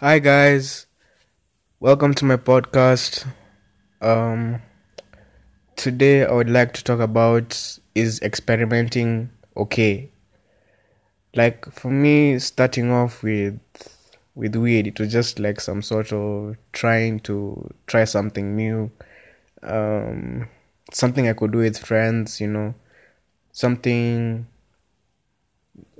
Hi 0.00 0.18
guys, 0.18 0.86
welcome 1.78 2.14
to 2.14 2.24
my 2.24 2.38
podcast. 2.38 3.26
Um, 4.00 4.62
today 5.76 6.24
I 6.24 6.32
would 6.32 6.48
like 6.48 6.72
to 6.72 6.82
talk 6.82 7.00
about 7.00 7.78
is 7.94 8.18
experimenting 8.22 9.28
okay? 9.58 10.10
Like 11.34 11.70
for 11.70 11.90
me, 11.90 12.38
starting 12.38 12.90
off 12.90 13.22
with 13.22 13.60
with 14.34 14.56
weed, 14.56 14.86
it 14.86 14.98
was 14.98 15.12
just 15.12 15.38
like 15.38 15.60
some 15.60 15.82
sort 15.82 16.14
of 16.14 16.56
trying 16.72 17.20
to 17.20 17.70
try 17.86 18.04
something 18.04 18.56
new, 18.56 18.90
um, 19.62 20.48
something 20.94 21.28
I 21.28 21.34
could 21.34 21.52
do 21.52 21.58
with 21.58 21.76
friends, 21.76 22.40
you 22.40 22.48
know, 22.48 22.74
something 23.52 24.46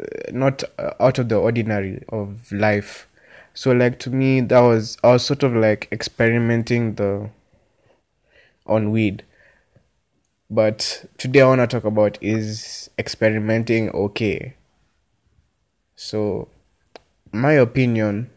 uh, 0.00 0.32
not 0.32 0.64
uh, 0.78 0.94
out 0.98 1.18
of 1.18 1.28
the 1.28 1.36
ordinary 1.36 2.02
of 2.08 2.50
life 2.50 3.06
so 3.54 3.72
like 3.72 3.98
to 4.00 4.10
me 4.10 4.40
that 4.40 4.60
was 4.60 4.96
I 5.02 5.12
was 5.12 5.24
sort 5.24 5.42
of 5.42 5.54
like 5.54 5.88
experimenting 5.92 6.94
the 6.94 7.30
on 8.66 8.90
weed. 8.90 9.24
But 10.48 11.04
today 11.18 11.42
I 11.42 11.46
want 11.46 11.60
to 11.60 11.66
talk 11.66 11.84
about 11.84 12.18
is 12.20 12.90
experimenting 12.98 13.90
okay. 13.90 14.54
So 15.96 16.48
my 17.32 17.52
opinion 17.52 18.30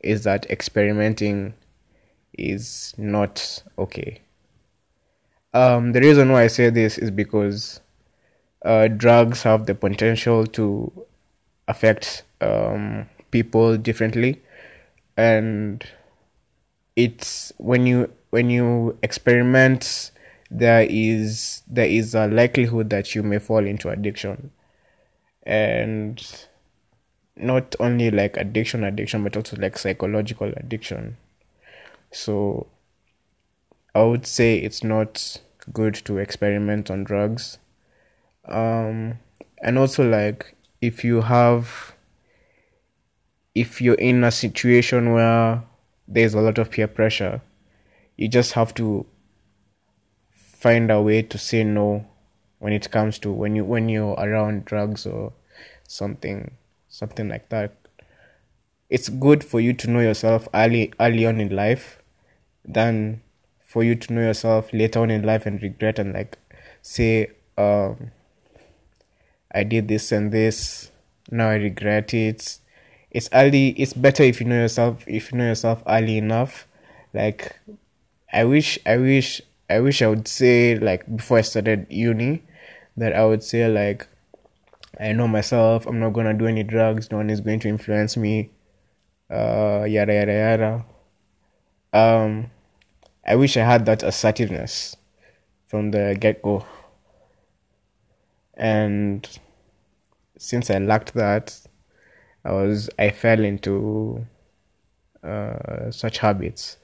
is 0.00 0.24
that 0.24 0.50
experimenting 0.50 1.54
is 2.36 2.94
not 2.96 3.62
okay. 3.78 4.22
Um, 5.54 5.92
the 5.92 6.00
reason 6.00 6.30
why 6.30 6.44
I 6.44 6.46
say 6.46 6.70
this 6.70 6.98
is 6.98 7.10
because 7.10 7.80
uh, 8.64 8.88
drugs 8.88 9.42
have 9.42 9.66
the 9.66 9.74
potential 9.74 10.46
to 10.46 10.92
affect 11.68 12.24
um, 12.40 13.08
people 13.30 13.76
differently. 13.76 14.42
And 15.16 15.84
it's 16.96 17.52
when 17.58 17.86
you 17.86 18.12
when 18.30 18.50
you 18.50 18.98
experiment 19.02 20.10
there 20.50 20.86
is 20.88 21.62
there 21.66 21.86
is 21.86 22.14
a 22.14 22.26
likelihood 22.26 22.90
that 22.90 23.14
you 23.14 23.22
may 23.22 23.38
fall 23.38 23.64
into 23.64 23.88
addiction. 23.88 24.50
And 25.44 26.22
not 27.36 27.74
only 27.80 28.10
like 28.10 28.36
addiction 28.36 28.84
addiction 28.84 29.22
but 29.22 29.36
also 29.36 29.56
like 29.56 29.78
psychological 29.78 30.52
addiction. 30.56 31.16
So 32.10 32.66
i 33.94 34.02
would 34.02 34.26
say 34.26 34.58
it's 34.58 34.82
not 34.84 35.40
good 35.72 35.94
to 35.94 36.18
experiment 36.18 36.90
on 36.90 37.04
drugs. 37.04 37.58
Um 38.46 39.18
and 39.62 39.78
also 39.78 40.08
like 40.08 40.56
if 40.80 41.04
you 41.04 41.22
have 41.22 41.94
if 43.60 43.80
you're 43.80 43.94
in 43.94 44.22
a 44.22 44.30
situation 44.30 45.12
where 45.12 45.62
there's 46.06 46.34
a 46.34 46.40
lot 46.40 46.58
of 46.58 46.70
peer 46.70 46.86
pressure, 46.86 47.40
you 48.16 48.28
just 48.28 48.52
have 48.52 48.72
to 48.74 49.04
find 50.30 50.90
a 50.90 51.02
way 51.02 51.22
to 51.22 51.38
say 51.38 51.64
no 51.64 52.06
when 52.60 52.72
it 52.72 52.90
comes 52.90 53.18
to 53.20 53.32
when 53.32 53.56
you 53.56 53.64
when 53.64 53.88
you're 53.88 54.14
around 54.14 54.64
drugs 54.64 55.06
or 55.06 55.32
something 55.88 56.52
something 56.88 57.28
like 57.28 57.48
that. 57.48 57.74
It's 58.90 59.08
good 59.08 59.44
for 59.44 59.60
you 59.60 59.72
to 59.74 59.90
know 59.90 60.00
yourself 60.00 60.48
early 60.54 60.92
early 61.00 61.26
on 61.26 61.40
in 61.40 61.54
life 61.54 62.00
than 62.64 63.22
for 63.60 63.82
you 63.82 63.96
to 63.96 64.12
know 64.12 64.22
yourself 64.22 64.72
later 64.72 65.00
on 65.00 65.10
in 65.10 65.22
life 65.22 65.46
and 65.46 65.60
regret 65.62 65.98
and 65.98 66.12
like 66.12 66.38
say 66.80 67.30
um 67.56 68.12
I 69.52 69.64
did 69.64 69.88
this 69.88 70.12
and 70.12 70.30
this 70.32 70.90
now 71.30 71.50
I 71.50 71.56
regret 71.56 72.14
it 72.14 72.58
it's 73.10 73.28
early 73.32 73.70
it's 73.70 73.92
better 73.92 74.22
if 74.22 74.40
you 74.40 74.46
know 74.46 74.56
yourself 74.56 75.04
if 75.06 75.32
you 75.32 75.38
know 75.38 75.44
yourself 75.46 75.82
early 75.86 76.18
enough. 76.18 76.66
Like 77.14 77.58
i 78.32 78.44
wish 78.44 78.78
i 78.86 78.96
wish 78.96 79.40
i 79.70 79.80
wish 79.80 80.02
i 80.02 80.06
would 80.06 80.28
say 80.28 80.76
like 80.78 81.04
before 81.16 81.38
i 81.38 81.40
started 81.42 81.86
uni 81.90 82.42
that 82.96 83.14
i 83.14 83.24
would 83.24 83.42
say 83.42 83.68
like 83.68 84.06
i 85.00 85.12
know 85.12 85.28
myself 85.28 85.86
i'm 85.86 86.00
not 86.00 86.10
gonna 86.12 86.34
do 86.34 86.46
any 86.46 86.62
drugs 86.62 87.10
no 87.10 87.18
one 87.18 87.30
is 87.30 87.40
going 87.40 87.58
to 87.60 87.68
influence 87.68 88.16
me 88.16 88.50
uh 89.30 89.84
yada 89.88 90.14
yada 90.14 90.32
yada. 90.32 90.84
Um 91.92 92.50
i 93.26 93.36
wish 93.36 93.56
i 93.56 93.64
had 93.64 93.86
that 93.86 94.02
assertiveness 94.02 94.96
from 95.66 95.90
the 95.90 96.16
get-go. 96.18 96.66
And 98.56 99.28
since 100.38 100.70
i 100.70 100.78
lacked 100.78 101.14
that 101.14 101.60
I 102.44 102.52
was 102.52 102.90
I 102.98 103.10
fell 103.10 103.44
into 103.44 104.26
uh, 105.22 105.90
such 105.90 106.18
habits. 106.18 106.76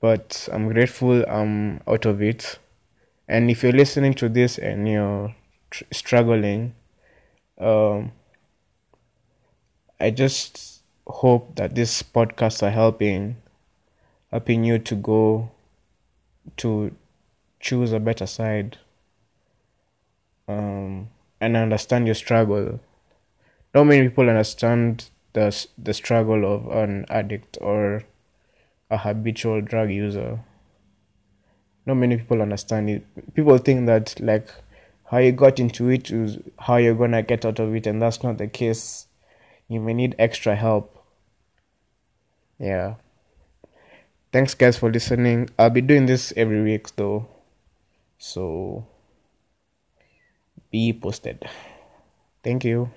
But 0.00 0.48
I'm 0.52 0.72
grateful 0.72 1.24
I'm 1.28 1.80
out 1.86 2.06
of 2.06 2.22
it. 2.22 2.58
And 3.28 3.50
if 3.50 3.62
you're 3.62 3.72
listening 3.72 4.14
to 4.14 4.28
this 4.28 4.58
and 4.58 4.88
you're 4.88 5.34
tr- 5.70 5.84
struggling, 5.92 6.74
um, 7.58 8.12
I 10.00 10.10
just 10.10 10.82
hope 11.06 11.56
that 11.56 11.74
these 11.74 12.02
podcasts 12.02 12.62
are 12.62 12.70
helping, 12.70 13.36
helping 14.30 14.64
you 14.64 14.78
to 14.78 14.94
go 14.94 15.50
to 16.56 16.94
choose 17.60 17.92
a 17.92 18.00
better 18.00 18.26
side 18.26 18.78
um, 20.48 21.08
and 21.40 21.56
understand 21.56 22.06
your 22.06 22.14
struggle 22.14 22.80
not 23.74 23.84
many 23.84 24.08
people 24.08 24.28
understand 24.28 25.10
the 25.32 25.66
the 25.78 25.94
struggle 25.94 26.44
of 26.44 26.66
an 26.68 27.06
addict 27.08 27.58
or 27.60 28.04
a 28.90 28.98
habitual 28.98 29.60
drug 29.60 29.90
user. 29.90 30.40
Not 31.86 31.94
many 31.94 32.16
people 32.16 32.42
understand 32.42 32.90
it. 32.90 33.34
People 33.34 33.58
think 33.58 33.86
that 33.86 34.20
like 34.20 34.48
how 35.10 35.18
you 35.18 35.32
got 35.32 35.58
into 35.58 35.88
it 35.88 36.10
is 36.10 36.38
how 36.58 36.76
you're 36.76 36.94
gonna 36.94 37.22
get 37.22 37.44
out 37.44 37.58
of 37.58 37.74
it, 37.74 37.86
and 37.86 38.02
that's 38.02 38.22
not 38.22 38.38
the 38.38 38.48
case. 38.48 39.06
You 39.68 39.80
may 39.80 39.94
need 39.94 40.16
extra 40.18 40.56
help. 40.56 40.96
Yeah. 42.58 42.96
Thanks, 44.32 44.54
guys, 44.54 44.76
for 44.76 44.90
listening. 44.92 45.50
I'll 45.58 45.70
be 45.70 45.80
doing 45.80 46.06
this 46.06 46.32
every 46.36 46.62
week, 46.62 46.94
though. 46.94 47.26
So 48.18 48.86
be 50.70 50.92
posted. 50.92 51.48
Thank 52.44 52.64
you. 52.64 52.90